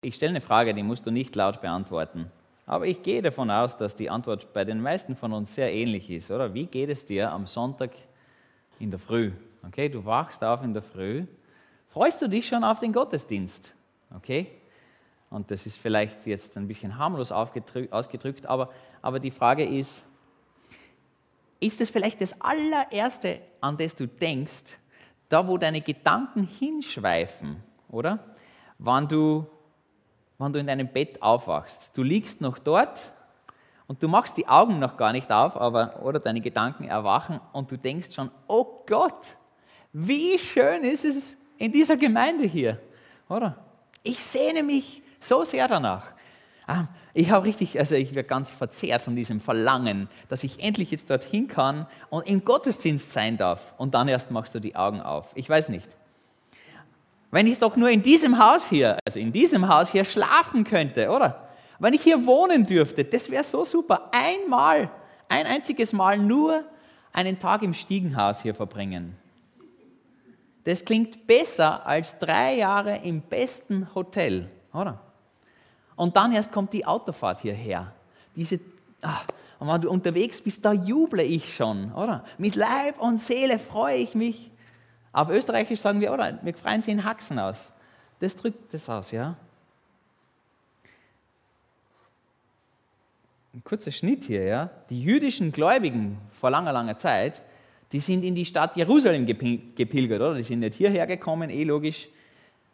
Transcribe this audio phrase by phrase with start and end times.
[0.00, 2.30] Ich stelle eine Frage, die musst du nicht laut beantworten.
[2.66, 6.08] Aber ich gehe davon aus, dass die Antwort bei den meisten von uns sehr ähnlich
[6.08, 6.54] ist, oder?
[6.54, 7.90] Wie geht es dir am Sonntag
[8.78, 9.32] in der Früh?
[9.66, 11.26] Okay, du wachst auf in der Früh.
[11.88, 13.74] Freust du dich schon auf den Gottesdienst?
[14.14, 14.46] Okay?
[15.30, 18.70] Und das ist vielleicht jetzt ein bisschen harmlos ausgedrückt, aber,
[19.02, 20.04] aber die Frage ist,
[21.58, 24.78] ist es vielleicht das allererste, an das du denkst,
[25.28, 27.56] da wo deine Gedanken hinschweifen,
[27.90, 28.20] oder?
[28.78, 29.44] Wann du,
[30.38, 31.96] wann du in deinem Bett aufwachst.
[31.96, 33.12] Du liegst noch dort
[33.86, 37.70] und du machst die Augen noch gar nicht auf, aber, oder deine Gedanken erwachen und
[37.70, 39.36] du denkst schon, oh Gott,
[39.92, 42.80] wie schön ist es in dieser Gemeinde hier,
[43.28, 43.56] oder?
[44.02, 46.06] Ich sehne mich so sehr danach.
[46.66, 46.84] Ah,
[47.14, 51.08] ich habe richtig, also ich werde ganz verzehrt von diesem Verlangen, dass ich endlich jetzt
[51.08, 53.72] dorthin kann und im Gottesdienst sein darf.
[53.78, 55.32] Und dann erst machst du die Augen auf.
[55.34, 55.88] Ich weiß nicht.
[57.30, 61.10] Wenn ich doch nur in diesem Haus hier, also in diesem Haus hier schlafen könnte,
[61.10, 61.48] oder?
[61.78, 64.10] Wenn ich hier wohnen dürfte, das wäre so super.
[64.12, 64.90] Einmal,
[65.28, 66.64] ein einziges Mal nur
[67.12, 69.16] einen Tag im Stiegenhaus hier verbringen.
[70.64, 75.00] Das klingt besser als drei Jahre im besten Hotel, oder?
[75.96, 77.92] Und dann erst kommt die Autofahrt hierher.
[78.36, 78.60] Diese,
[79.00, 79.24] ach,
[79.58, 82.24] und wenn du unterwegs bist, da juble ich schon, oder?
[82.38, 84.50] Mit Leib und Seele freue ich mich.
[85.18, 86.38] Auf Österreichisch sagen wir, oder?
[86.42, 87.72] Wir freuen sie in Haxen aus.
[88.20, 89.34] Das drückt das aus, ja?
[93.52, 94.70] Ein kurzer Schnitt hier, ja?
[94.88, 97.42] Die jüdischen Gläubigen vor langer, langer Zeit,
[97.90, 100.36] die sind in die Stadt Jerusalem gepilgert, oder?
[100.36, 102.06] Die sind nicht hierher gekommen, eh logisch.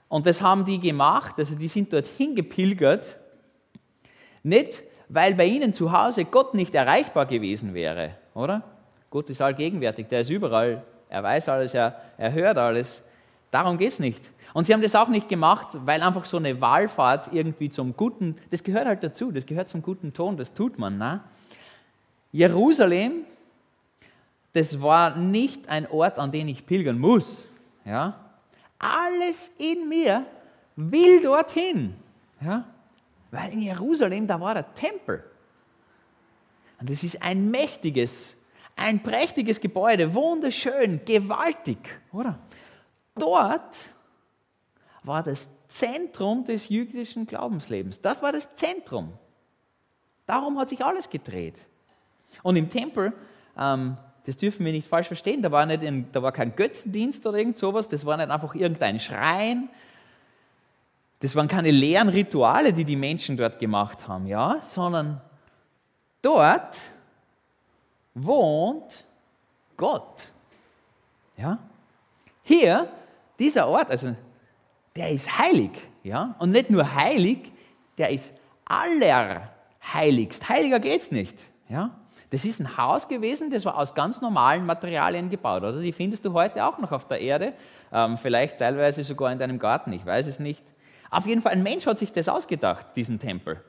[0.09, 3.17] Und das haben die gemacht, also die sind dorthin gepilgert,
[4.43, 8.63] nicht weil bei ihnen zu Hause Gott nicht erreichbar gewesen wäre, oder?
[9.09, 10.85] Gott ist allgegenwärtig, der ist überall,
[11.15, 13.03] er weiß alles, er, er hört alles.
[13.51, 14.31] Darum geht es nicht.
[14.53, 18.37] Und sie haben das auch nicht gemacht, weil einfach so eine Wahlfahrt irgendwie zum guten,
[18.51, 20.99] das gehört halt dazu, das gehört zum guten Ton, das tut man.
[20.99, 21.21] Ne?
[22.33, 23.25] Jerusalem,
[24.53, 27.49] das war nicht ein Ort, an den ich pilgern muss.
[27.85, 28.15] Ja?
[28.85, 30.27] alles in mir
[30.77, 31.95] will dorthin.
[32.41, 32.65] Ja?
[33.31, 35.25] Weil in Jerusalem, da war der Tempel.
[36.81, 38.37] Und das ist ein mächtiges,
[38.77, 41.79] ein prächtiges Gebäude, wunderschön, gewaltig,
[42.13, 42.39] oder?
[43.17, 43.77] Dort
[45.03, 48.01] war das Zentrum des jüdischen Glaubenslebens.
[48.01, 49.13] Das war das Zentrum.
[50.27, 51.57] Darum hat sich alles gedreht.
[52.43, 53.13] Und im Tempel
[53.57, 53.97] ähm,
[54.27, 55.43] das dürfen wir nicht falsch verstehen.
[55.43, 57.89] Da war, nicht ein, da war kein Götzendienst oder irgend sowas.
[57.89, 59.69] Das war nicht einfach irgendein Schrein.
[61.21, 65.21] Das waren keine leeren Rituale, die die Menschen dort gemacht haben, ja, sondern
[66.23, 66.77] dort
[68.15, 69.05] wohnt
[69.77, 70.29] Gott.
[71.37, 71.59] Ja?
[72.43, 72.89] Hier,
[73.39, 74.15] dieser Ort, also
[74.95, 75.71] der ist heilig,
[76.03, 77.53] ja, und nicht nur heilig,
[77.99, 78.33] der ist
[78.65, 80.49] allerheiligst.
[80.49, 81.39] Heiliger geht's nicht,
[81.69, 81.91] ja.
[82.31, 85.81] Das ist ein Haus gewesen, das war aus ganz normalen Materialien gebaut, oder?
[85.81, 87.53] Die findest du heute auch noch auf der Erde,
[87.93, 90.65] ähm, vielleicht teilweise sogar in deinem Garten, ich weiß es nicht.
[91.11, 93.63] Auf jeden Fall, ein Mensch hat sich das ausgedacht, diesen Tempel.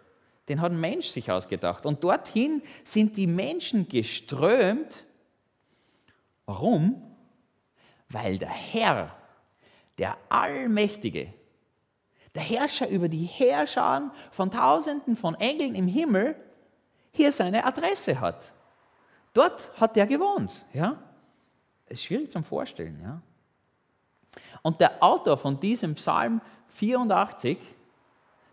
[0.47, 1.85] Den hat ein Mensch sich ausgedacht.
[1.85, 5.06] Und dorthin sind die Menschen geströmt.
[6.45, 7.01] Warum?
[8.09, 9.16] Weil der Herr,
[9.97, 11.34] der Allmächtige,
[12.35, 16.35] der Herrscher über die Herrscher von Tausenden von Engeln im Himmel,
[17.11, 18.51] hier seine Adresse hat.
[19.34, 20.66] Dort hat er gewohnt.
[20.73, 21.01] Ja?
[21.85, 23.00] Das ist schwierig zum Vorstellen.
[23.01, 23.22] Ja?
[24.61, 27.57] Und der Autor von diesem Psalm 84,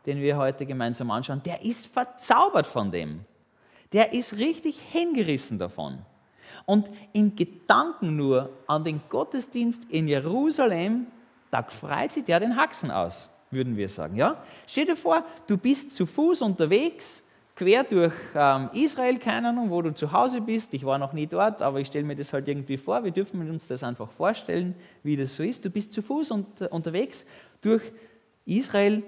[0.06, 3.20] den wir heute gemeinsam anschauen, der ist verzaubert von dem.
[3.92, 5.98] Der ist richtig hingerissen davon.
[6.64, 11.06] Und in Gedanken nur an den Gottesdienst in Jerusalem,
[11.50, 14.16] da freut sich der den Haxen aus, würden wir sagen.
[14.16, 14.42] Ja?
[14.66, 17.24] Stell dir vor, du bist zu Fuß unterwegs,
[17.54, 20.72] quer durch ähm, Israel, keine Ahnung, wo du zu Hause bist.
[20.74, 23.04] Ich war noch nie dort, aber ich stelle mir das halt irgendwie vor.
[23.04, 25.64] Wir dürfen uns das einfach vorstellen, wie das so ist.
[25.64, 27.26] Du bist zu Fuß und, unterwegs
[27.60, 27.82] durch
[28.46, 29.02] Israel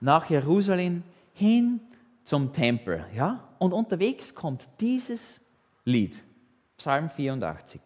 [0.00, 1.02] nach Jerusalem
[1.32, 1.80] hin
[2.24, 3.04] zum Tempel.
[3.14, 3.48] Ja?
[3.58, 5.40] Und unterwegs kommt dieses
[5.84, 6.22] Lied,
[6.76, 7.80] Psalm 84.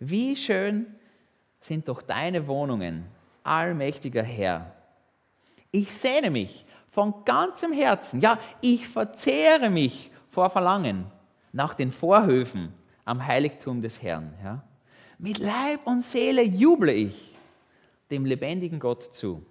[0.00, 0.86] Wie schön
[1.60, 3.04] sind doch deine Wohnungen,
[3.42, 4.74] allmächtiger Herr.
[5.70, 8.20] Ich sehne mich von ganzem Herzen.
[8.20, 11.06] Ja, ich verzehre mich vor Verlangen
[11.52, 12.72] nach den Vorhöfen
[13.04, 14.32] am Heiligtum des Herrn.
[14.42, 14.62] Ja.
[15.18, 17.34] Mit Leib und Seele juble ich
[18.10, 19.44] dem lebendigen Gott zu.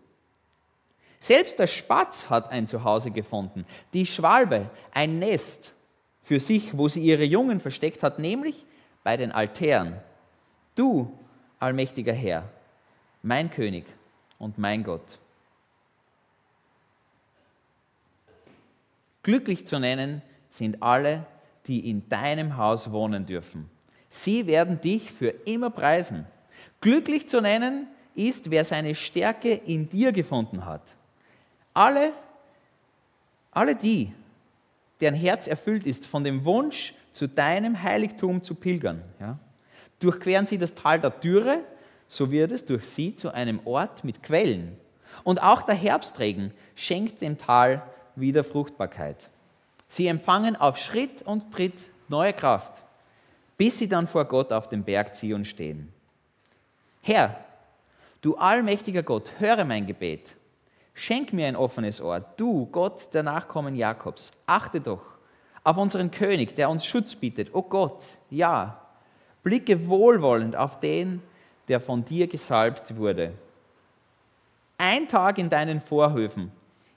[1.19, 5.73] Selbst der Spatz hat ein Zuhause gefunden, die Schwalbe ein Nest
[6.21, 8.65] für sich, wo sie ihre Jungen versteckt hat, nämlich
[9.03, 9.95] bei den Altären.
[10.75, 11.11] Du,
[11.59, 12.49] allmächtiger Herr,
[13.23, 13.85] mein König
[14.37, 15.19] und mein Gott.
[19.23, 21.25] Glücklich zu nennen sind alle,
[21.65, 23.69] die in deinem Haus wohnen dürfen.
[24.09, 26.25] Sie werden dich für immer preisen.
[26.79, 30.96] Glücklich zu nennen ist, wer seine Stärke in dir gefunden hat.
[31.77, 32.11] Alle,
[33.51, 34.11] alle die,
[34.99, 39.37] deren Herz erfüllt ist von dem Wunsch, zu deinem Heiligtum zu pilgern, ja,
[39.99, 41.59] durchqueren sie das Tal der Dürre,
[42.07, 44.75] so wird es durch sie zu einem Ort mit Quellen.
[45.23, 47.83] Und auch der Herbstregen schenkt dem Tal
[48.15, 49.29] wieder Fruchtbarkeit.
[49.87, 52.81] Sie empfangen auf Schritt und Tritt neue Kraft,
[53.55, 55.93] bis sie dann vor Gott auf dem Berg Zion stehen.
[57.03, 57.39] Herr,
[58.21, 60.33] du allmächtiger Gott, höre mein Gebet.
[60.99, 62.21] Schenk mir ein offenes Ohr.
[62.37, 65.03] Du, Gott der Nachkommen Jakobs, achte doch
[65.63, 67.53] auf unseren König, der uns Schutz bietet.
[67.53, 68.81] O Gott, ja,
[69.43, 71.21] blicke wohlwollend auf den,
[71.67, 73.33] der von dir gesalbt wurde.
[74.79, 76.51] Ein Tag in deinen Vorhöfen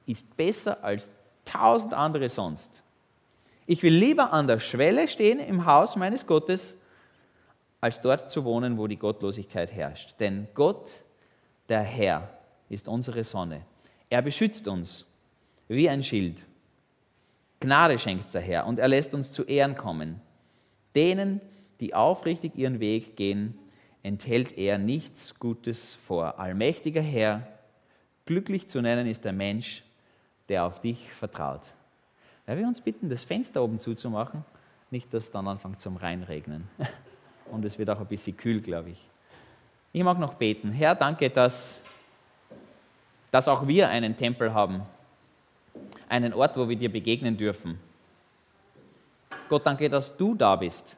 [0.06, 1.10] ist besser als
[1.44, 2.82] tausend andere sonst.
[3.66, 6.74] Ich will lieber an der Schwelle stehen im Haus meines Gottes,
[7.82, 10.14] als dort zu wohnen, wo die Gottlosigkeit herrscht.
[10.18, 10.90] Denn Gott,
[11.68, 12.30] der Herr,
[12.70, 13.60] ist unsere Sonne.
[14.10, 15.06] Er beschützt uns
[15.68, 16.42] wie ein Schild.
[17.60, 20.20] Gnade schenkt der Herr und er lässt uns zu Ehren kommen.
[20.94, 21.40] Denen,
[21.78, 23.58] die aufrichtig ihren Weg gehen,
[24.02, 26.38] enthält er nichts Gutes vor.
[26.40, 27.46] Allmächtiger Herr,
[28.26, 29.84] glücklich zu nennen ist der Mensch,
[30.48, 31.62] der auf dich vertraut.
[32.46, 34.44] Ja, wir uns bitten, das Fenster oben zuzumachen,
[34.90, 36.68] nicht, dass es dann anfängt zum Reinregnen.
[37.50, 39.08] Und es wird auch ein bisschen kühl, glaube ich.
[39.92, 40.72] Ich mag noch beten.
[40.72, 41.80] Herr, danke, dass,
[43.30, 44.82] dass auch wir einen Tempel haben.
[46.08, 47.78] Einen Ort, wo wir dir begegnen dürfen.
[49.48, 50.96] Gott, danke, dass du da bist.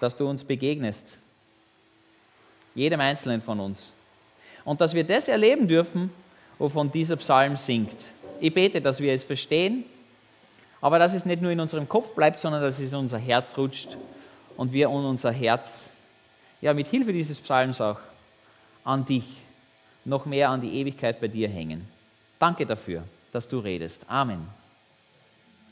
[0.00, 1.18] Dass du uns begegnest.
[2.74, 3.92] Jedem Einzelnen von uns.
[4.64, 6.10] Und dass wir das erleben dürfen,
[6.58, 7.96] wovon dieser Psalm singt.
[8.40, 9.84] Ich bete, dass wir es verstehen,
[10.80, 13.56] aber dass es nicht nur in unserem Kopf bleibt, sondern dass es in unser Herz
[13.56, 13.96] rutscht
[14.56, 15.90] und wir in unser Herz,
[16.60, 18.00] ja, mit Hilfe dieses Psalms auch
[18.84, 19.24] an dich,
[20.04, 21.86] noch mehr an die Ewigkeit bei dir hängen.
[22.38, 24.04] Danke dafür, dass du redest.
[24.08, 24.46] Amen.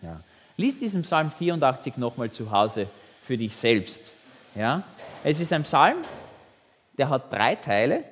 [0.03, 0.21] Ja.
[0.57, 2.87] Lies diesen Psalm 84 nochmal zu Hause
[3.23, 4.13] für dich selbst.
[4.55, 4.83] Ja.
[5.25, 5.99] Es ist ein Psalm,
[6.99, 8.05] der hat drei Teile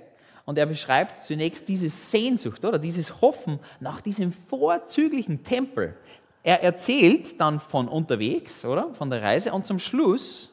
[0.46, 5.94] und er beschreibt zunächst diese Sehnsucht oder dieses Hoffen nach diesem vorzüglichen Tempel.
[6.42, 8.94] Er erzählt dann von unterwegs, oder?
[8.94, 10.50] Von der Reise und zum Schluss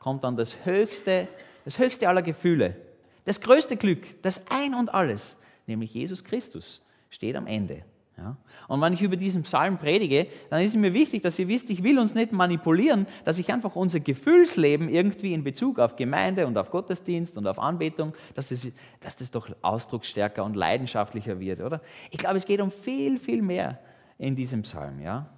[0.00, 1.28] kommt dann das höchste,
[1.64, 2.76] das höchste aller Gefühle,
[3.24, 5.36] das größte Glück, das Ein und Alles,
[5.66, 7.84] nämlich Jesus Christus, steht am Ende.
[8.16, 8.36] Ja?
[8.68, 11.70] Und wenn ich über diesen Psalm predige, dann ist es mir wichtig, dass ihr wisst,
[11.70, 16.46] ich will uns nicht manipulieren, dass ich einfach unser Gefühlsleben irgendwie in Bezug auf Gemeinde
[16.46, 18.68] und auf Gottesdienst und auf Anbetung, dass das,
[19.00, 21.80] dass das doch ausdrucksstärker und leidenschaftlicher wird, oder?
[22.10, 23.78] Ich glaube, es geht um viel, viel mehr
[24.18, 25.00] in diesem Psalm.
[25.00, 25.28] Ja?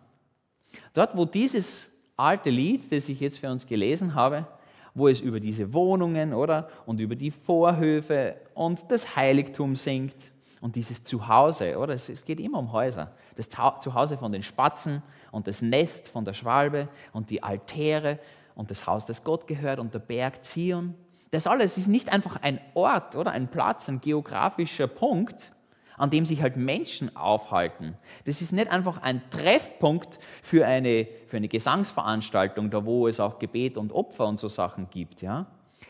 [0.93, 4.47] Dort, wo dieses alte Lied, das ich jetzt für uns gelesen habe,
[4.95, 10.77] wo es über diese Wohnungen oder und über die Vorhöfe und das Heiligtum singt und
[10.77, 11.95] dieses Zuhause, oder?
[11.95, 13.13] Es, geht immer um Häuser.
[13.37, 18.19] Das Zuhause von den Spatzen und das Nest von der Schwalbe und die Altäre
[18.55, 20.95] und das Haus, das Gott gehört und der Berg Zion.
[21.33, 25.53] Das alles ist nicht einfach ein Ort oder ein Platz, ein geografischer Punkt,
[25.97, 27.97] an dem sich halt Menschen aufhalten.
[28.25, 33.39] Das ist nicht einfach ein Treffpunkt für eine, für eine Gesangsveranstaltung, da wo es auch
[33.39, 35.47] Gebet und Opfer und so Sachen gibt, ja?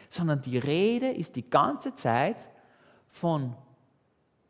[0.09, 2.37] sondern die Rede ist die ganze Zeit
[3.09, 3.55] von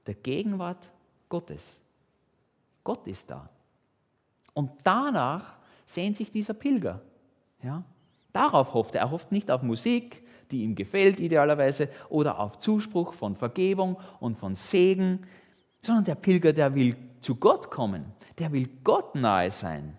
[0.07, 0.91] der Gegenwart
[1.29, 1.81] Gottes.
[2.83, 3.49] Gott ist da.
[4.53, 5.57] Und danach
[5.87, 7.01] sehnt sich dieser Pilger.
[7.63, 7.83] Ja?
[8.33, 9.03] Darauf hofft er.
[9.03, 14.37] Er hofft nicht auf Musik, die ihm gefällt idealerweise, oder auf Zuspruch von Vergebung und
[14.37, 15.27] von Segen,
[15.85, 18.07] sondern der Pilger, der will zu Gott kommen.
[18.39, 19.97] Der will Gott nahe sein.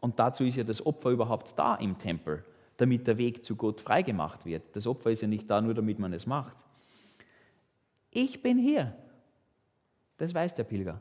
[0.00, 2.44] Und dazu ist ja das Opfer überhaupt da im Tempel,
[2.76, 4.74] damit der Weg zu Gott freigemacht wird.
[4.74, 6.56] Das Opfer ist ja nicht da nur, damit man es macht.
[8.10, 8.96] Ich bin hier.
[10.16, 11.00] Das weiß der Pilger.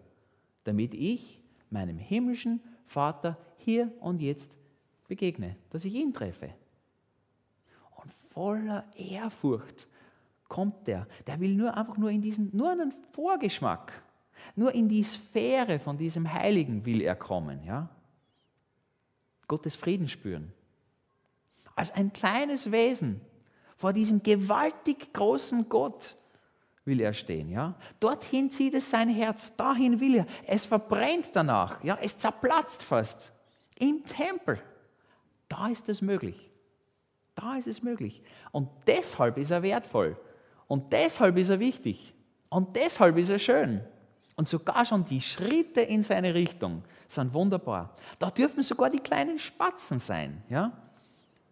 [0.64, 4.58] Damit ich meinem himmlischen Vater hier und jetzt
[5.08, 6.54] begegne, dass ich ihn treffe.
[8.02, 9.88] Und voller Ehrfurcht
[10.50, 11.08] kommt der.
[11.28, 13.94] Der will nur einfach nur in diesen, nur einen Vorgeschmack,
[14.56, 17.64] nur in die Sphäre von diesem Heiligen will er kommen.
[17.64, 17.90] Ja?
[19.48, 20.52] Gottes Frieden spüren.
[21.76, 23.22] Als ein kleines Wesen
[23.78, 26.18] vor diesem gewaltig großen Gott
[26.84, 27.50] will er stehen.
[27.50, 27.76] Ja?
[28.00, 30.26] Dorthin zieht es sein Herz, dahin will er.
[30.46, 31.98] Es verbrennt danach, ja?
[32.02, 33.32] es zerplatzt fast.
[33.80, 34.62] Im Tempel,
[35.48, 36.50] da ist es möglich.
[37.36, 38.22] Da ist es möglich.
[38.52, 40.18] Und deshalb ist er wertvoll.
[40.70, 42.14] Und deshalb ist er wichtig.
[42.48, 43.82] Und deshalb ist er schön.
[44.36, 47.96] Und sogar schon die Schritte in seine Richtung sind wunderbar.
[48.20, 50.72] Da dürfen sogar die kleinen Spatzen sein, ja?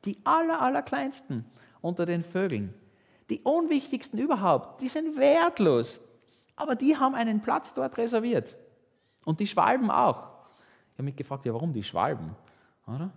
[0.05, 1.43] die aller, allerkleinsten
[1.81, 2.73] unter den Vögeln.
[3.29, 5.99] Die unwichtigsten überhaupt, die sind wertlos,
[6.55, 8.55] aber die haben einen Platz dort reserviert.
[9.25, 10.29] Und die Schwalben auch.
[10.91, 12.35] Ich habe mich gefragt, ja, warum die Schwalben?
[12.85, 13.11] Oder?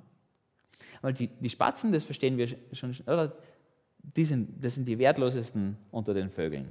[1.02, 3.33] Weil die, die Spatzen, das verstehen wir schon, oder?
[4.02, 6.69] Die sind, das sind die wertlosesten unter den Vögeln.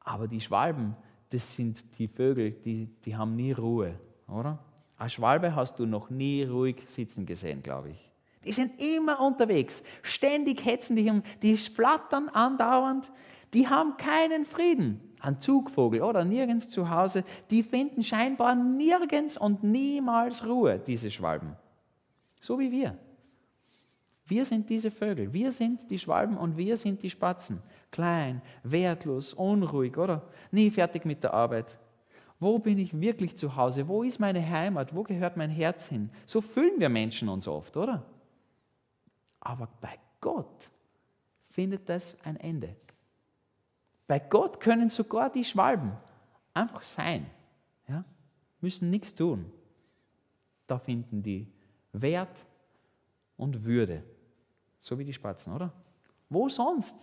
[0.00, 0.96] Aber die Schwalben,
[1.30, 3.94] das sind die Vögel, die, die haben nie Ruhe,
[4.26, 4.58] oder?
[4.96, 8.10] Eine Schwalbe hast du noch nie ruhig sitzen gesehen, glaube ich.
[8.44, 13.10] Die sind immer unterwegs, ständig hetzen die um, die flattern andauernd,
[13.54, 15.00] die haben keinen Frieden.
[15.20, 21.56] Ein Zugvogel oder nirgends zu Hause, die finden scheinbar nirgends und niemals Ruhe, diese Schwalben.
[22.40, 22.96] So wie wir.
[24.28, 27.62] Wir sind diese Vögel, wir sind die Schwalben und wir sind die Spatzen.
[27.90, 30.28] Klein, wertlos, unruhig, oder?
[30.50, 31.78] Nie fertig mit der Arbeit.
[32.38, 33.88] Wo bin ich wirklich zu Hause?
[33.88, 34.94] Wo ist meine Heimat?
[34.94, 36.10] Wo gehört mein Herz hin?
[36.26, 38.04] So fühlen wir Menschen uns oft, oder?
[39.40, 40.70] Aber bei Gott
[41.48, 42.76] findet das ein Ende.
[44.06, 45.92] Bei Gott können sogar die Schwalben
[46.52, 47.26] einfach sein,
[47.88, 48.04] ja?
[48.60, 49.50] müssen nichts tun.
[50.66, 51.50] Da finden die
[51.92, 52.44] Wert
[53.36, 54.04] und Würde,
[54.80, 55.72] so wie die Spatzen, oder?
[56.28, 56.94] Wo sonst?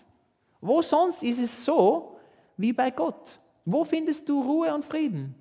[0.62, 2.18] Wo sonst ist es so
[2.58, 3.40] wie bei Gott?
[3.66, 5.36] Wo findest du Ruhe und Frieden?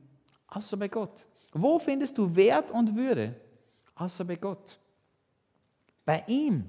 [0.48, 1.24] Außer bei Gott.
[1.52, 3.34] Wo findest du Wert und Würde?
[3.94, 4.78] Außer bei Gott.
[6.04, 6.68] Bei ihm.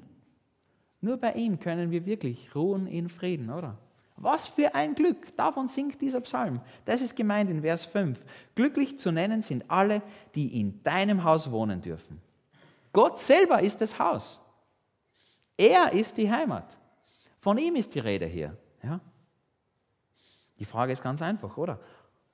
[1.02, 3.78] Nur bei ihm können wir wirklich ruhen in Frieden, oder?
[4.18, 5.36] Was für ein Glück!
[5.36, 6.62] Davon singt dieser Psalm.
[6.86, 8.18] Das ist gemeint in Vers 5.
[8.56, 10.02] Glücklich zu nennen sind alle,
[10.36, 12.22] die in deinem Haus wohnen dürfen.
[12.94, 14.40] Gott selber ist das Haus.
[15.58, 16.78] Er ist die Heimat.
[17.40, 18.58] Von ihm ist die Rede hier.
[18.84, 19.00] Ja?
[20.60, 21.80] Die Frage ist ganz einfach, oder?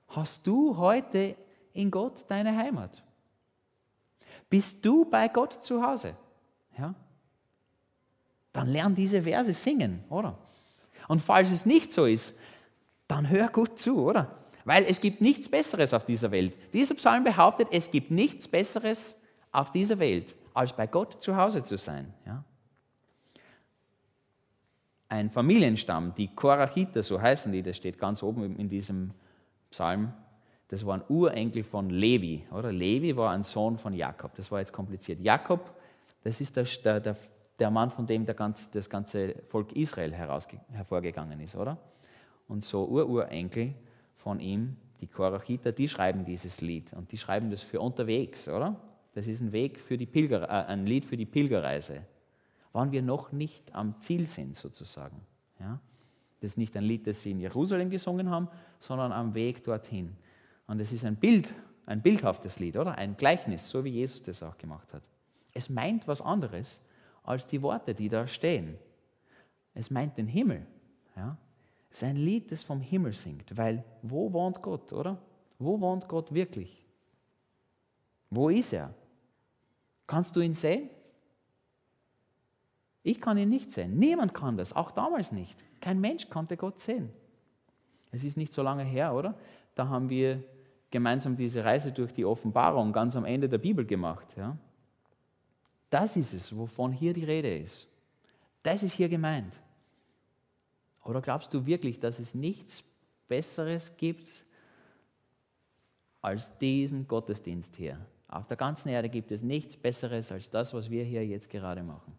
[0.07, 1.35] Hast du heute
[1.73, 3.03] in Gott deine Heimat?
[4.49, 6.15] Bist du bei Gott zu Hause?
[6.77, 6.93] Ja?
[8.53, 10.37] Dann lern diese Verse singen, oder?
[11.07, 12.33] Und falls es nicht so ist,
[13.07, 14.37] dann hör gut zu, oder?
[14.65, 16.55] Weil es gibt nichts Besseres auf dieser Welt.
[16.73, 19.15] Dieser Psalm behauptet, es gibt nichts Besseres
[19.51, 22.13] auf dieser Welt, als bei Gott zu Hause zu sein.
[22.25, 22.43] Ja?
[25.11, 29.11] Ein Familienstamm, die Korachiter, so heißen die, das steht ganz oben in diesem
[29.69, 30.13] Psalm,
[30.69, 32.47] das war ein Urenkel von Levi.
[32.49, 32.71] Oder?
[32.71, 34.33] Levi war ein Sohn von Jakob.
[34.35, 35.19] Das war jetzt kompliziert.
[35.19, 35.75] Jakob,
[36.23, 37.17] das ist der, der,
[37.59, 41.77] der Mann, von dem ganze, das ganze Volk Israel hervorgegangen ist, oder?
[42.47, 43.73] Und so Ururenkel
[44.15, 48.79] von ihm, die Korachiter, die schreiben dieses Lied und die schreiben das für unterwegs, oder?
[49.13, 52.05] Das ist ein Weg für die Pilger, äh, ein Lied für die Pilgerreise,
[52.73, 55.21] wann wir noch nicht am Ziel sind sozusagen.
[55.59, 55.79] Ja?
[56.39, 58.47] Das ist nicht ein Lied, das sie in Jerusalem gesungen haben,
[58.79, 60.15] sondern am Weg dorthin.
[60.67, 61.53] Und es ist ein Bild,
[61.85, 62.97] ein bildhaftes Lied, oder?
[62.97, 65.03] Ein Gleichnis, so wie Jesus das auch gemacht hat.
[65.53, 66.81] Es meint was anderes,
[67.23, 68.77] als die Worte, die da stehen.
[69.73, 70.65] Es meint den Himmel.
[71.15, 71.37] Ja?
[71.89, 75.21] Es ist ein Lied, das vom Himmel singt, weil wo wohnt Gott, oder?
[75.59, 76.85] Wo wohnt Gott wirklich?
[78.29, 78.93] Wo ist er?
[80.07, 80.89] Kannst du ihn sehen?
[83.03, 83.97] Ich kann ihn nicht sehen.
[83.97, 85.63] Niemand kann das, auch damals nicht.
[85.79, 87.09] Kein Mensch konnte Gott sehen.
[88.11, 89.35] Es ist nicht so lange her, oder?
[89.73, 90.43] Da haben wir
[90.91, 94.27] gemeinsam diese Reise durch die Offenbarung ganz am Ende der Bibel gemacht.
[94.37, 94.57] Ja?
[95.89, 97.87] Das ist es, wovon hier die Rede ist.
[98.61, 99.59] Das ist hier gemeint.
[101.03, 102.83] Oder glaubst du wirklich, dass es nichts
[103.27, 104.27] Besseres gibt
[106.21, 107.97] als diesen Gottesdienst hier?
[108.27, 111.81] Auf der ganzen Erde gibt es nichts Besseres als das, was wir hier jetzt gerade
[111.81, 112.15] machen.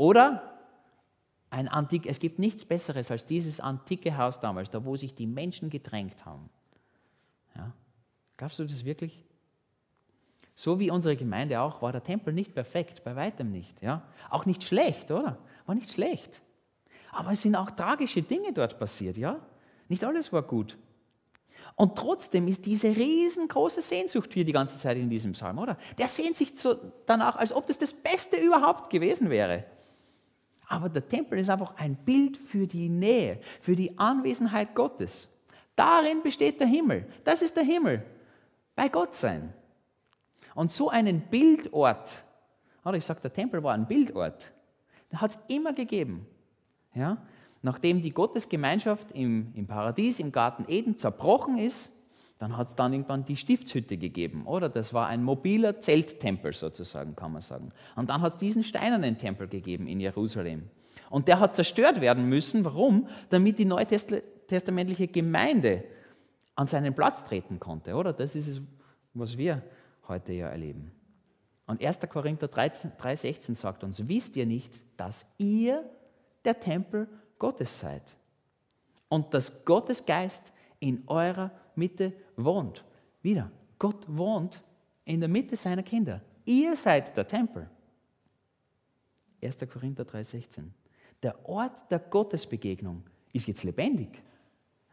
[0.00, 0.56] Oder
[1.50, 5.26] ein Antik, es gibt nichts Besseres als dieses antike Haus damals, da wo sich die
[5.26, 6.48] Menschen gedrängt haben.
[7.54, 7.70] Ja?
[8.38, 9.22] Glaubst du das wirklich?
[10.54, 13.82] So wie unsere Gemeinde auch, war der Tempel nicht perfekt, bei weitem nicht.
[13.82, 14.02] Ja?
[14.30, 15.36] Auch nicht schlecht, oder?
[15.66, 16.40] War nicht schlecht.
[17.12, 19.38] Aber es sind auch tragische Dinge dort passiert, ja?
[19.88, 20.78] Nicht alles war gut.
[21.76, 25.76] Und trotzdem ist diese riesengroße Sehnsucht hier die ganze Zeit in diesem Psalm, oder?
[25.98, 29.66] Der sehnt sich so danach, als ob das das Beste überhaupt gewesen wäre.
[30.70, 35.28] Aber der Tempel ist einfach ein Bild für die Nähe, für die Anwesenheit Gottes.
[35.74, 37.06] Darin besteht der Himmel.
[37.24, 38.06] Das ist der Himmel.
[38.76, 39.52] Bei Gott sein.
[40.54, 42.08] Und so einen Bildort,
[42.84, 44.52] oder ich sage, der Tempel war ein Bildort,
[45.10, 46.24] den hat es immer gegeben.
[46.94, 47.16] Ja?
[47.62, 51.90] Nachdem die Gottesgemeinschaft im, im Paradies, im Garten Eden zerbrochen ist,
[52.40, 54.68] dann hat es dann irgendwann die Stiftshütte gegeben, oder?
[54.68, 57.70] Das war ein mobiler Zelttempel sozusagen, kann man sagen.
[57.94, 60.68] Und dann hat es diesen steinernen Tempel gegeben in Jerusalem.
[61.08, 62.64] Und der hat zerstört werden müssen.
[62.64, 63.08] Warum?
[63.28, 65.84] Damit die Neutestl alttestamentliche Gemeinde
[66.56, 68.12] an seinen Platz treten konnte, oder?
[68.12, 68.60] Das ist es,
[69.14, 69.62] was wir
[70.08, 70.90] heute ja erleben.
[71.66, 72.00] Und 1.
[72.08, 75.88] Korinther 3,16 sagt uns, wisst ihr nicht, dass ihr
[76.44, 77.06] der Tempel
[77.38, 78.02] Gottes seid
[79.08, 82.12] und dass Gottes Geist in eurer Mitte
[82.44, 82.84] wohnt.
[83.22, 84.62] Wieder, Gott wohnt
[85.04, 86.22] in der Mitte seiner Kinder.
[86.44, 87.68] Ihr seid der Tempel.
[89.42, 89.58] 1.
[89.72, 90.64] Korinther 3,16.
[91.22, 94.22] Der Ort der Gottesbegegnung ist jetzt lebendig.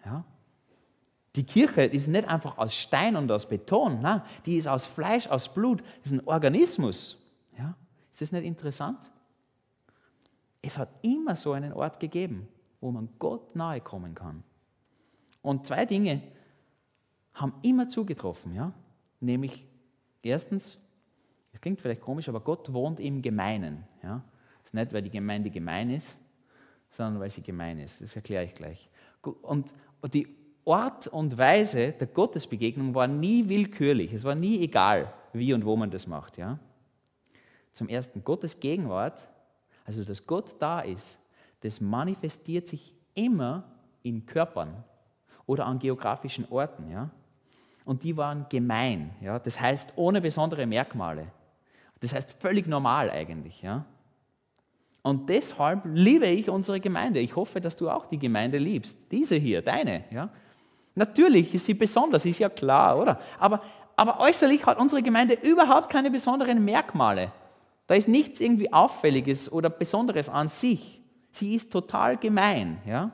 [0.05, 0.23] Ja?
[1.35, 5.27] Die Kirche ist nicht einfach aus Stein und aus Beton, nein, die ist aus Fleisch,
[5.27, 7.17] aus Blut, das ist ein Organismus.
[7.57, 7.75] Ja?
[8.11, 8.99] Ist das nicht interessant?
[10.61, 12.47] Es hat immer so einen Ort gegeben,
[12.81, 14.43] wo man Gott nahe kommen kann.
[15.41, 16.21] Und zwei Dinge
[17.37, 18.73] haben immer zugetroffen, ja?
[19.19, 19.65] nämlich
[20.21, 20.79] erstens,
[21.53, 23.83] es klingt vielleicht komisch, aber Gott wohnt im Gemeinen.
[24.03, 24.23] Ja?
[24.63, 26.17] Das ist nicht, weil die Gemeinde gemein ist,
[26.89, 28.01] sondern weil sie gemein ist.
[28.01, 28.89] Das erkläre ich gleich.
[29.21, 29.73] Und
[30.13, 30.27] die
[30.65, 34.13] Ort und Weise der Gottesbegegnung war nie willkürlich.
[34.13, 36.37] Es war nie egal, wie und wo man das macht.
[36.37, 36.59] Ja?
[37.71, 39.29] Zum Ersten, Gottes Gegenwart,
[39.85, 41.19] also dass Gott da ist,
[41.61, 43.63] das manifestiert sich immer
[44.03, 44.83] in Körpern
[45.45, 46.91] oder an geografischen Orten.
[46.91, 47.09] Ja?
[47.87, 49.11] Und die waren gemein.
[49.21, 49.39] Ja?
[49.39, 51.27] Das heißt, ohne besondere Merkmale.
[52.01, 53.61] Das heißt, völlig normal eigentlich.
[53.61, 53.85] Ja?
[55.03, 57.21] Und deshalb liebe ich unsere Gemeinde.
[57.21, 59.09] Ich hoffe, dass du auch die Gemeinde liebst.
[59.09, 60.03] Diese hier, deine.
[60.11, 60.27] Ja?
[60.95, 63.21] Natürlich ist sie besonders, ist ja klar, oder?
[63.39, 63.61] Aber,
[63.95, 67.31] aber äußerlich hat unsere Gemeinde überhaupt keine besonderen Merkmale.
[67.87, 71.01] Da ist nichts irgendwie Auffälliges oder Besonderes an sich.
[71.31, 72.79] Sie ist total gemein.
[72.85, 73.11] Ja?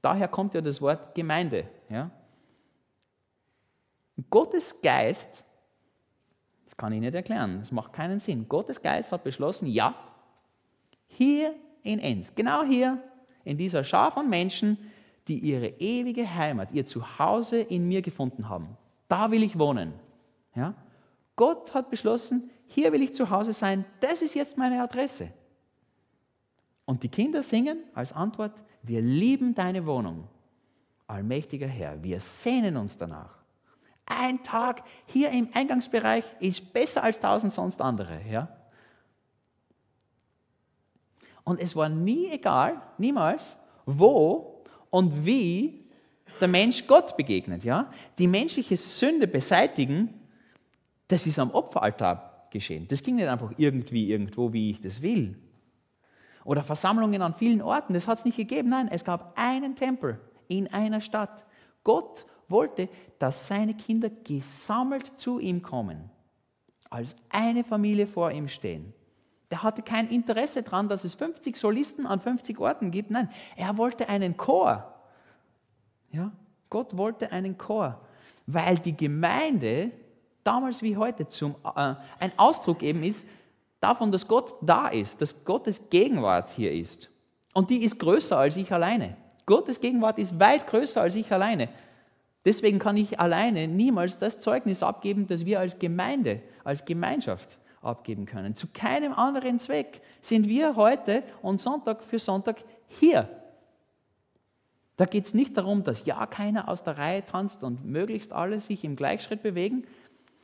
[0.00, 1.64] Daher kommt ja das Wort Gemeinde.
[1.88, 2.12] Ja?
[4.30, 5.44] Gottes Geist,
[6.64, 8.48] das kann ich nicht erklären, das macht keinen Sinn.
[8.48, 9.94] Gottes Geist hat beschlossen, ja,
[11.06, 13.02] hier in Enns, genau hier,
[13.44, 14.78] in dieser Schar von Menschen,
[15.28, 18.76] die ihre ewige Heimat, ihr Zuhause in mir gefunden haben.
[19.08, 19.92] Da will ich wohnen.
[20.54, 20.74] Ja?
[21.36, 25.30] Gott hat beschlossen, hier will ich zu Hause sein, das ist jetzt meine Adresse.
[26.84, 30.28] Und die Kinder singen als Antwort, wir lieben deine Wohnung,
[31.06, 33.43] allmächtiger Herr, wir sehnen uns danach.
[34.06, 38.20] Ein Tag hier im Eingangsbereich ist besser als tausend sonst andere.
[38.30, 38.48] Ja?
[41.44, 45.84] Und es war nie egal, niemals, wo und wie
[46.40, 47.64] der Mensch Gott begegnet.
[47.64, 47.90] Ja?
[48.18, 50.20] Die menschliche Sünde beseitigen,
[51.08, 52.86] das ist am Opferaltar geschehen.
[52.88, 55.38] Das ging nicht einfach irgendwie, irgendwo, wie ich das will.
[56.44, 58.68] Oder Versammlungen an vielen Orten, das hat es nicht gegeben.
[58.68, 61.44] Nein, es gab einen Tempel in einer Stadt.
[61.82, 66.10] Gott wollte, dass seine Kinder gesammelt zu ihm kommen,
[66.90, 68.92] als eine Familie vor ihm stehen
[69.54, 73.12] der hatte kein Interesse daran, dass es 50 Solisten an 50 Orten gibt.
[73.12, 74.92] Nein, er wollte einen Chor.
[76.10, 76.32] Ja,
[76.70, 78.00] Gott wollte einen Chor,
[78.48, 79.92] weil die Gemeinde
[80.42, 83.24] damals wie heute zum, äh, ein Ausdruck eben ist
[83.80, 87.08] davon, dass Gott da ist, dass Gottes Gegenwart hier ist.
[87.52, 89.16] Und die ist größer als ich alleine.
[89.46, 91.68] Gottes Gegenwart ist weit größer als ich alleine.
[92.44, 98.26] Deswegen kann ich alleine niemals das Zeugnis abgeben, das wir als Gemeinde, als Gemeinschaft abgeben
[98.26, 98.54] können.
[98.54, 103.28] Zu keinem anderen Zweck sind wir heute und Sonntag für Sonntag hier.
[104.96, 108.60] Da geht es nicht darum, dass ja keiner aus der Reihe tanzt und möglichst alle
[108.60, 109.84] sich im Gleichschritt bewegen,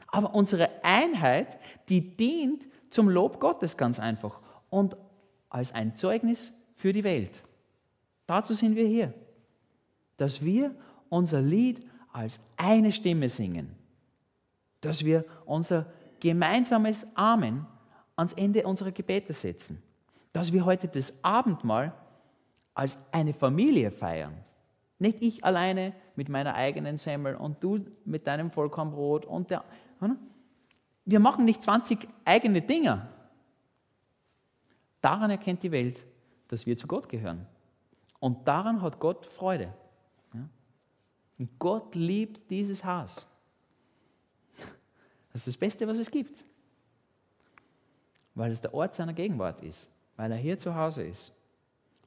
[0.09, 1.59] aber unsere Einheit,
[1.89, 4.97] die dient zum Lob Gottes ganz einfach und
[5.49, 7.43] als ein Zeugnis für die Welt.
[8.27, 9.15] Dazu sind wir hier,
[10.17, 10.75] dass wir
[11.09, 13.75] unser Lied als eine Stimme singen,
[14.81, 15.87] dass wir unser
[16.21, 17.67] gemeinsames Amen
[18.17, 19.83] ans Ende unserer Gebete setzen.
[20.33, 21.93] Dass wir heute das Abendmahl
[22.75, 24.35] als eine Familie feiern.
[24.99, 29.65] Nicht ich alleine mit meiner eigenen Semmel und du mit deinem Vollkornbrot und der.
[31.05, 33.09] Wir machen nicht 20 eigene Dinge.
[35.01, 36.05] Daran erkennt die Welt,
[36.49, 37.47] dass wir zu Gott gehören.
[38.19, 39.73] Und daran hat Gott Freude.
[41.41, 43.27] Und Gott liebt dieses Haus.
[45.33, 46.45] Das ist das Beste, was es gibt.
[48.35, 51.33] Weil es der Ort seiner Gegenwart ist, weil er hier zu Hause ist.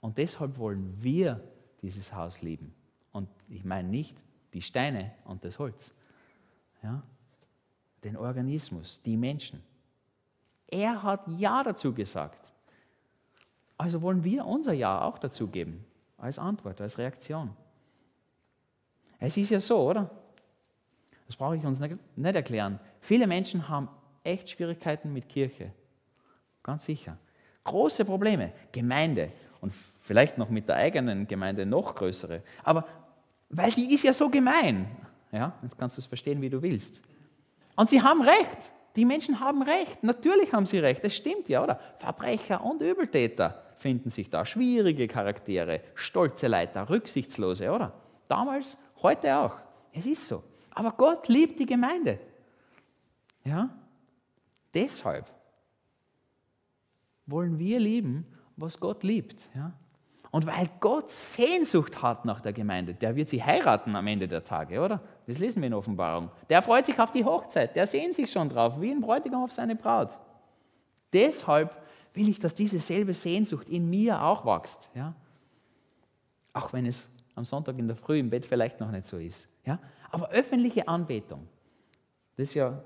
[0.02, 1.43] Und deshalb wollen wir
[1.82, 2.76] dieses Haus lieben.
[3.12, 4.15] Und ich meine nicht
[4.54, 5.96] die Steine und das Holz,
[6.84, 7.02] ja?
[8.04, 9.63] den Organismus, die Menschen.
[10.67, 12.48] Er hat Ja dazu gesagt.
[13.80, 15.84] Also wollen wir unser Ja auch dazu geben,
[16.19, 17.58] als Antwort, als Reaktion.
[19.26, 20.10] Es ist ja so, oder?
[21.28, 22.78] Das brauche ich uns nicht erklären.
[23.00, 23.88] Viele Menschen haben
[24.22, 25.72] echt Schwierigkeiten mit Kirche.
[26.62, 27.18] Ganz sicher.
[27.64, 28.52] Große Probleme.
[28.74, 29.32] Gemeinde
[29.62, 32.42] und vielleicht noch mit der eigenen Gemeinde noch größere.
[32.66, 32.86] Aber
[33.50, 34.88] weil die ist ja so gemein.
[35.32, 37.02] Ja, jetzt kannst du es verstehen, wie du willst.
[37.78, 38.72] Und sie haben recht.
[38.98, 40.04] Die Menschen haben recht.
[40.04, 41.02] Natürlich haben sie recht.
[41.02, 41.80] Das stimmt ja, oder?
[41.98, 44.46] Verbrecher und Übeltäter finden sich da.
[44.46, 47.94] Schwierige Charaktere, stolze Leiter, rücksichtslose, oder?
[48.28, 49.58] Damals, heute auch.
[49.92, 50.44] Es ist so.
[50.72, 52.20] Aber Gott liebt die Gemeinde.
[53.44, 53.70] Ja?
[54.74, 55.32] Deshalb
[57.26, 59.48] wollen wir lieben, was Gott liebt.
[59.54, 59.74] Ja?
[60.32, 64.44] Und weil Gott Sehnsucht hat nach der Gemeinde, der wird sie heiraten am Ende der
[64.44, 65.00] Tage, oder?
[65.28, 66.32] Das lesen wir in Offenbarung.
[66.50, 69.52] Der freut sich auf die Hochzeit, der sehnt sich schon drauf, wie ein Bräutigam auf
[69.52, 70.18] seine Braut.
[71.13, 71.78] Deshalb
[72.16, 74.89] will ich, dass diese selbe Sehnsucht in mir auch wächst.
[74.96, 75.13] Ja?
[76.52, 79.50] Auch wenn es am Sonntag in der Früh im Bett vielleicht noch nicht so ist.
[79.65, 79.80] Ja?
[80.12, 81.48] Aber öffentliche Anbetung,
[82.36, 82.84] das ist ja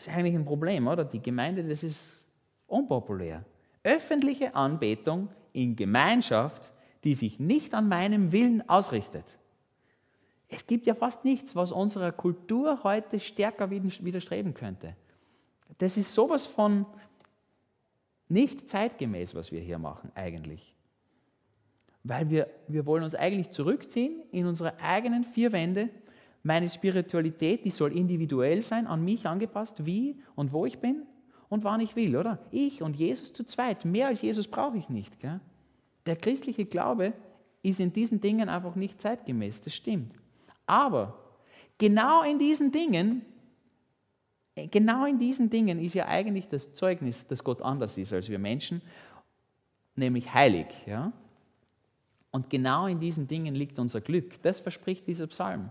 [0.00, 1.04] das ist eigentlich ein Problem, oder?
[1.04, 2.24] Die Gemeinde, das ist
[2.66, 3.44] unpopulär.
[3.82, 6.72] Öffentliche Anbetung in Gemeinschaft,
[7.04, 9.36] die sich nicht an meinem Willen ausrichtet.
[10.48, 14.96] Es gibt ja fast nichts, was unserer Kultur heute stärker widerstreben könnte.
[15.78, 16.86] Das ist sowas von
[18.28, 20.74] nicht zeitgemäß, was wir hier machen eigentlich.
[22.02, 25.90] Weil wir, wir wollen uns eigentlich zurückziehen in unsere eigenen vier Wände.
[26.42, 31.02] Meine Spiritualität, die soll individuell sein, an mich angepasst, wie und wo ich bin
[31.50, 32.38] und wann ich will, oder?
[32.50, 33.84] Ich und Jesus zu zweit.
[33.84, 35.20] Mehr als Jesus brauche ich nicht.
[35.20, 35.40] Gell?
[36.06, 37.12] Der christliche Glaube
[37.62, 40.14] ist in diesen Dingen einfach nicht zeitgemäß, das stimmt.
[40.64, 41.18] Aber
[41.76, 43.22] genau in diesen Dingen,
[44.70, 48.38] genau in diesen Dingen ist ja eigentlich das Zeugnis, dass Gott anders ist als wir
[48.38, 48.80] Menschen,
[49.96, 50.66] nämlich heilig.
[50.86, 51.12] Ja?
[52.30, 54.40] Und genau in diesen Dingen liegt unser Glück.
[54.42, 55.70] Das verspricht dieser Psalm.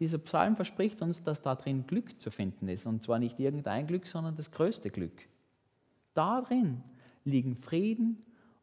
[0.00, 2.86] Dieser Psalm verspricht uns, dass da drin Glück zu finden ist.
[2.86, 5.28] Und zwar nicht irgendein Glück, sondern das größte Glück.
[6.14, 6.82] Darin
[7.24, 8.18] liegen Frieden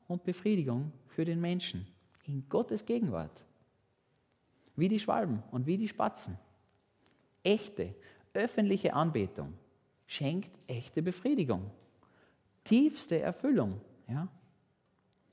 [0.07, 1.87] und Befriedigung für den Menschen.
[2.25, 3.43] In Gottes Gegenwart
[4.79, 6.37] wie die Schwalben und wie die Spatzen.
[7.43, 7.95] Echte,
[8.33, 9.53] öffentliche Anbetung
[10.07, 11.69] schenkt echte Befriedigung,
[12.63, 13.81] tiefste Erfüllung.
[14.07, 14.27] Ja?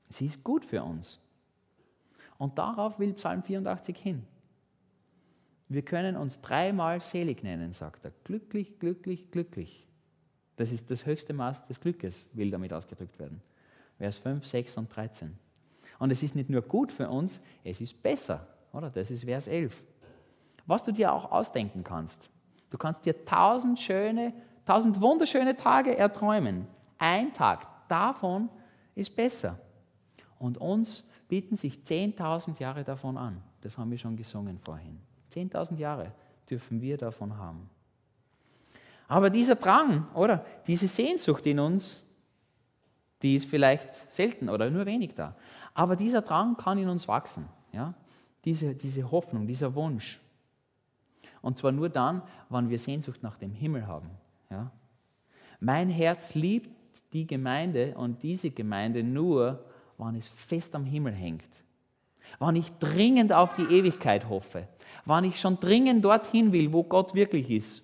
[0.09, 1.19] Sie ist gut für uns.
[2.37, 4.23] Und darauf will Psalm 84 hin.
[5.69, 8.11] Wir können uns dreimal selig nennen, sagt er.
[8.23, 9.85] Glücklich, glücklich, glücklich.
[10.55, 13.41] Das ist das höchste Maß des Glückes, will damit ausgedrückt werden.
[13.97, 15.37] Vers 5, 6 und 13.
[15.99, 18.47] Und es ist nicht nur gut für uns, es ist besser.
[18.71, 18.89] Oder?
[18.89, 19.83] Das ist Vers 11.
[20.65, 22.29] Was du dir auch ausdenken kannst.
[22.69, 24.33] Du kannst dir tausend schöne,
[24.65, 26.67] tausend wunderschöne Tage erträumen.
[26.97, 28.49] Ein Tag davon
[28.95, 29.59] ist besser.
[30.39, 33.41] Und uns bieten sich 10.000 Jahre davon an.
[33.61, 34.99] Das haben wir schon gesungen vorhin.
[35.33, 36.13] 10.000 Jahre
[36.49, 37.69] dürfen wir davon haben.
[39.07, 42.01] Aber dieser Drang, oder diese Sehnsucht in uns,
[43.21, 45.35] die ist vielleicht selten oder nur wenig da.
[45.73, 47.47] Aber dieser Drang kann in uns wachsen.
[47.71, 47.93] Ja?
[48.47, 50.21] diese, diese Hoffnung, dieser Wunsch.
[51.41, 54.09] Und zwar nur dann, wann wir Sehnsucht nach dem Himmel haben.
[54.49, 54.71] Ja?
[55.59, 56.69] Mein Herz liebt
[57.11, 59.65] die Gemeinde und diese Gemeinde nur,
[59.97, 61.43] wann es fest am Himmel hängt.
[62.39, 64.67] Wann ich dringend auf die Ewigkeit hoffe.
[65.05, 67.83] Wann ich schon dringend dorthin will, wo Gott wirklich ist.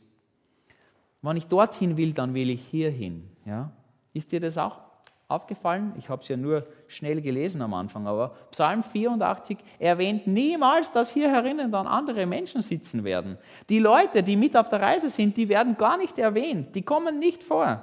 [1.21, 3.29] Wann ich dorthin will, dann will ich hierhin.
[3.45, 3.71] Ja?
[4.13, 4.79] Ist dir das auch
[5.27, 5.93] aufgefallen?
[5.97, 11.11] Ich habe es ja nur schnell gelesen am Anfang, aber Psalm 84 erwähnt niemals, dass
[11.11, 13.37] hier herinnen dann andere Menschen sitzen werden.
[13.69, 17.19] Die Leute, die mit auf der Reise sind, die werden gar nicht erwähnt, die kommen
[17.19, 17.81] nicht vor.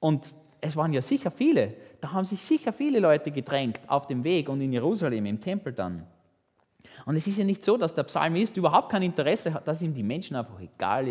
[0.00, 4.24] Und es waren ja sicher viele, da haben sich sicher viele Leute gedrängt auf dem
[4.24, 6.06] Weg und in Jerusalem, im Tempel dann.
[7.06, 9.94] Und es ist ja nicht so, dass der Psalmist überhaupt kein Interesse hat, dass ihm
[9.94, 11.06] die Menschen einfach egal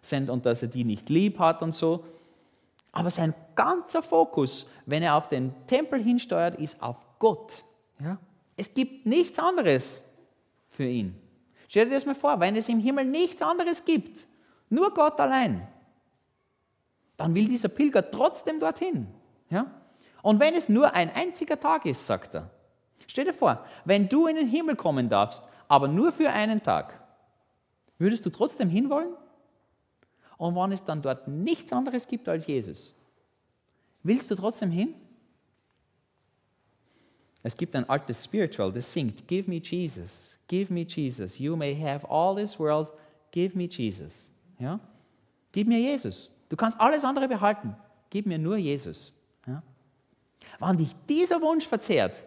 [0.00, 2.04] sind und dass er die nicht lieb hat und so,
[2.96, 7.62] aber sein ganzer Fokus, wenn er auf den Tempel hinsteuert, ist auf Gott.
[8.00, 8.16] Ja?
[8.56, 10.02] Es gibt nichts anderes
[10.70, 11.14] für ihn.
[11.68, 14.26] Stell dir das mal vor, wenn es im Himmel nichts anderes gibt,
[14.70, 15.68] nur Gott allein,
[17.16, 19.06] dann will dieser Pilger trotzdem dorthin.
[19.50, 19.70] Ja?
[20.22, 22.50] Und wenn es nur ein einziger Tag ist, sagt er,
[23.06, 27.00] stell dir vor, wenn du in den Himmel kommen darfst, aber nur für einen Tag,
[27.98, 29.14] würdest du trotzdem hinwollen?
[30.38, 32.94] und wann es dann dort nichts anderes gibt als Jesus.
[34.02, 34.94] Willst du trotzdem hin?
[37.42, 41.38] Es gibt ein altes Spiritual, das singt, Give me Jesus, give me Jesus.
[41.38, 42.92] You may have all this world,
[43.30, 44.30] give me Jesus.
[44.58, 44.80] Ja?
[45.52, 46.30] Gib mir Jesus.
[46.48, 47.74] Du kannst alles andere behalten.
[48.10, 49.12] Gib mir nur Jesus.
[49.46, 49.62] Ja?
[50.58, 52.22] Wenn dich dieser Wunsch verzehrt,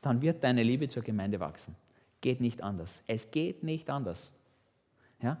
[0.00, 1.76] dann wird deine Liebe zur Gemeinde wachsen.
[2.20, 3.02] Geht nicht anders.
[3.06, 4.32] Es geht nicht anders.
[5.20, 5.38] Ja?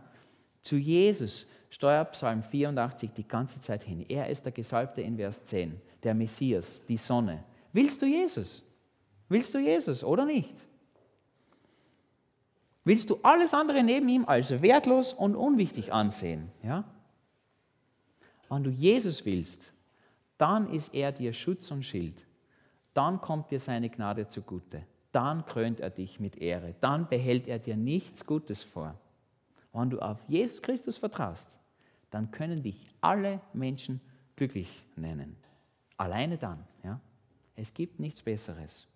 [0.60, 4.04] Zu Jesus steuert Psalm 84 die ganze Zeit hin.
[4.08, 7.42] Er ist der Gesalbte in Vers 10, der Messias, die Sonne.
[7.72, 8.62] Willst du Jesus?
[9.28, 10.54] Willst du Jesus oder nicht?
[12.84, 16.50] Willst du alles andere neben ihm als wertlos und unwichtig ansehen?
[16.62, 16.84] Ja?
[18.48, 19.72] Wenn du Jesus willst,
[20.38, 22.26] dann ist er dir Schutz und Schild.
[22.92, 24.86] Dann kommt dir seine Gnade zugute.
[25.12, 26.74] Dann krönt er dich mit Ehre.
[26.80, 28.98] Dann behält er dir nichts Gutes vor.
[29.72, 31.56] Wenn du auf Jesus Christus vertraust,
[32.10, 34.00] dann können dich alle Menschen
[34.36, 35.36] glücklich nennen.
[35.96, 36.64] Alleine dann.
[36.82, 37.00] Ja?
[37.56, 38.86] Es gibt nichts Besseres.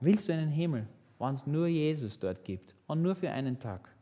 [0.00, 0.86] Willst du einen Himmel,
[1.18, 3.93] wenn es nur Jesus dort gibt und nur für einen Tag?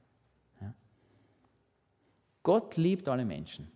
[2.42, 3.70] Gott liebt alle Menschen.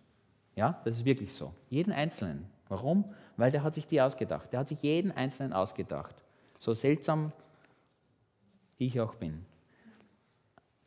[0.55, 1.53] Ja, das ist wirklich so.
[1.69, 2.45] Jeden Einzelnen.
[2.67, 3.05] Warum?
[3.37, 4.51] Weil der hat sich die ausgedacht.
[4.51, 6.15] Der hat sich jeden Einzelnen ausgedacht.
[6.57, 7.31] So seltsam
[8.77, 9.45] ich auch bin.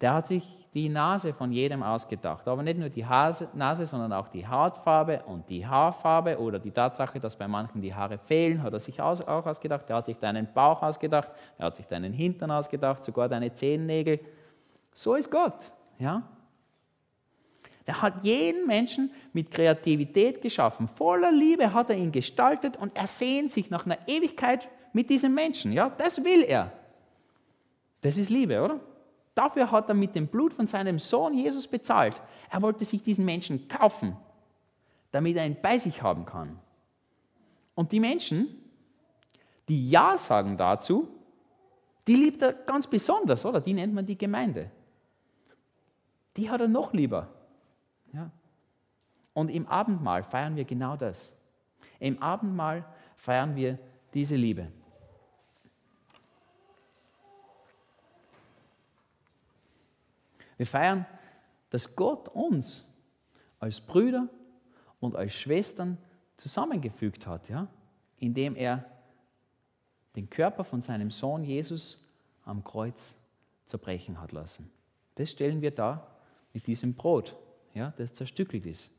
[0.00, 2.48] Der hat sich die Nase von jedem ausgedacht.
[2.48, 7.20] Aber nicht nur die Nase, sondern auch die Hautfarbe und die Haarfarbe oder die Tatsache,
[7.20, 9.88] dass bei manchen die Haare fehlen, hat er sich auch ausgedacht.
[9.90, 14.20] Er hat sich deinen Bauch ausgedacht, er hat sich deinen Hintern ausgedacht, sogar deine Zehennägel.
[14.94, 15.70] So ist Gott.
[15.98, 16.22] Ja?
[17.90, 20.86] Der hat jeden Menschen mit Kreativität geschaffen.
[20.86, 25.34] Voller Liebe hat er ihn gestaltet und er sehnt sich nach einer Ewigkeit mit diesem
[25.34, 25.72] Menschen.
[25.72, 26.70] Ja, das will er.
[28.02, 28.78] Das ist Liebe, oder?
[29.34, 32.14] Dafür hat er mit dem Blut von seinem Sohn Jesus bezahlt.
[32.48, 34.16] Er wollte sich diesen Menschen kaufen,
[35.10, 36.60] damit er ihn bei sich haben kann.
[37.74, 38.46] Und die Menschen,
[39.68, 41.08] die Ja sagen dazu,
[42.06, 43.60] die liebt er ganz besonders, oder?
[43.60, 44.70] Die nennt man die Gemeinde.
[46.36, 47.26] Die hat er noch lieber.
[49.40, 51.34] Und im Abendmahl feiern wir genau das.
[51.98, 52.84] Im Abendmahl
[53.16, 53.78] feiern wir
[54.12, 54.70] diese Liebe.
[60.58, 61.06] Wir feiern,
[61.70, 62.84] dass Gott uns
[63.60, 64.28] als Brüder
[65.00, 65.96] und als Schwestern
[66.36, 67.66] zusammengefügt hat, ja?
[68.18, 68.84] indem er
[70.16, 72.04] den Körper von seinem Sohn Jesus
[72.44, 73.16] am Kreuz
[73.64, 74.70] zerbrechen hat lassen.
[75.14, 76.06] Das stellen wir da
[76.52, 77.34] mit diesem Brot,
[77.72, 78.90] ja, das zerstückelt ist.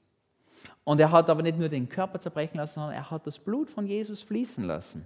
[0.83, 3.69] Und er hat aber nicht nur den Körper zerbrechen lassen, sondern er hat das Blut
[3.69, 5.05] von Jesus fließen lassen,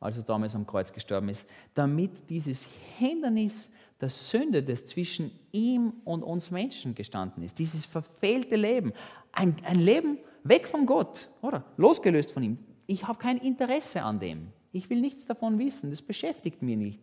[0.00, 5.92] als er damals am Kreuz gestorben ist, damit dieses Hindernis der Sünde, das zwischen ihm
[6.04, 7.58] und uns Menschen gestanden ist.
[7.58, 8.92] Dieses verfehlte Leben.
[9.32, 11.64] Ein, ein Leben weg von Gott, oder?
[11.76, 12.58] Losgelöst von ihm.
[12.86, 14.52] Ich habe kein Interesse an dem.
[14.72, 15.90] Ich will nichts davon wissen.
[15.90, 17.00] Das beschäftigt mich nicht.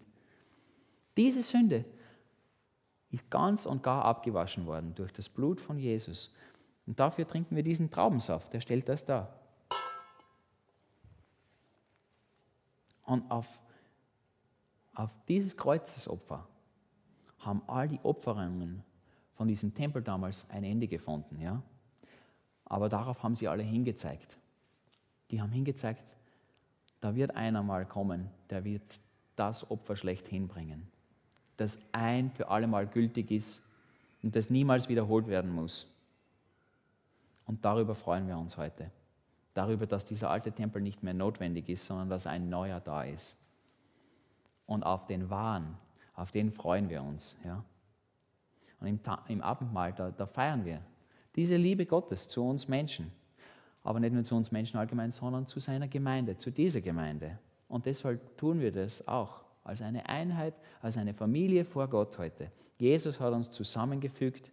[1.18, 1.86] Diese Sünde
[3.12, 6.34] ist ganz und gar abgewaschen worden durch das Blut von Jesus.
[6.86, 8.54] Und dafür trinken wir diesen Traubensaft.
[8.54, 9.40] Der stellt das dar.
[13.04, 13.62] Und auf,
[14.94, 16.48] auf dieses Kreuzesopfer
[17.40, 18.84] haben all die Opferungen
[19.34, 21.40] von diesem Tempel damals ein Ende gefunden.
[21.40, 21.62] Ja?
[22.66, 24.38] Aber darauf haben sie alle hingezeigt.
[25.32, 26.04] Die haben hingezeigt,
[27.02, 29.00] da wird einer mal kommen, der wird
[29.36, 30.88] das Opfer schlecht hinbringen,
[31.58, 33.62] das ein für alle Mal gültig ist
[34.24, 35.88] und das niemals wiederholt werden muss.
[37.46, 38.92] Und darüber freuen wir uns heute.
[39.54, 43.38] Darüber, dass dieser alte Tempel nicht mehr notwendig ist, sondern dass ein neuer da ist.
[44.66, 45.78] Und auf den wahren,
[46.16, 47.36] auf den freuen wir uns.
[47.46, 47.64] Ja?
[48.80, 50.82] Und im, im Abendmahl, da, da feiern wir
[51.36, 53.12] diese Liebe Gottes zu uns Menschen.
[53.84, 57.38] Aber nicht nur zu uns Menschen allgemein, sondern zu seiner Gemeinde, zu dieser Gemeinde.
[57.68, 62.52] Und deshalb tun wir das auch als eine Einheit, als eine Familie vor Gott heute.
[62.78, 64.52] Jesus hat uns zusammengefügt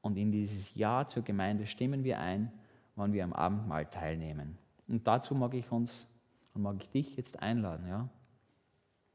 [0.00, 2.52] und in dieses Ja zur Gemeinde stimmen wir ein,
[2.96, 4.58] wann wir am Abendmahl teilnehmen.
[4.86, 6.06] Und dazu mag ich uns
[6.54, 7.86] und mag ich dich jetzt einladen.
[7.88, 8.08] Ja?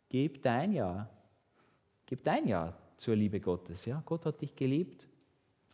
[0.10, 1.10] Gib dein Ja
[2.06, 3.86] Gib dein Ja zur Liebe Gottes.
[3.86, 4.04] Ja?
[4.06, 5.08] Gott hat dich geliebt.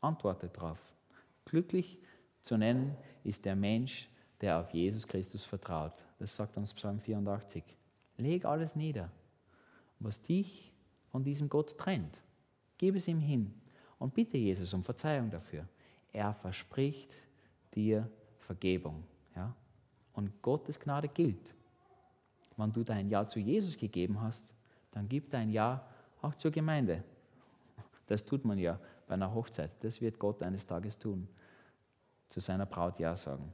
[0.02, 0.80] Antworte darauf.
[1.44, 2.00] Glücklich
[2.42, 2.96] zu nennen
[3.26, 4.08] ist der Mensch,
[4.40, 5.94] der auf Jesus Christus vertraut.
[6.18, 7.64] Das sagt uns Psalm 84.
[8.18, 9.12] Leg alles nieder,
[10.00, 10.72] was dich
[11.12, 12.22] von diesem Gott trennt.
[12.78, 13.54] Gib es ihm hin
[14.00, 15.68] und bitte Jesus um Verzeihung dafür.
[16.12, 17.14] Er verspricht
[17.76, 18.10] dir
[18.40, 19.04] Vergebung.
[19.36, 19.54] Ja?
[20.14, 21.54] Und Gottes Gnade gilt.
[22.58, 24.54] Wenn du dein Ja zu Jesus gegeben hast,
[24.92, 25.86] dann gib dein Ja
[26.22, 27.04] auch zur Gemeinde.
[28.08, 29.72] Das tut man ja bei einer Hochzeit.
[29.82, 31.28] Das wird Gott eines Tages tun.
[32.28, 33.54] Zu seiner Braut Ja sagen.